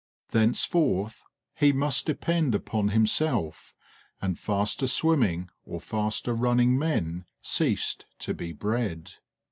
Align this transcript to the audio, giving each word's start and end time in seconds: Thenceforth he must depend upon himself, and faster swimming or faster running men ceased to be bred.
Thenceforth 0.29 1.21
he 1.53 1.71
must 1.71 2.07
depend 2.07 2.55
upon 2.55 2.87
himself, 2.87 3.75
and 4.19 4.39
faster 4.39 4.87
swimming 4.87 5.51
or 5.63 5.79
faster 5.79 6.33
running 6.33 6.75
men 6.75 7.25
ceased 7.39 8.07
to 8.17 8.33
be 8.33 8.51
bred. 8.51 9.11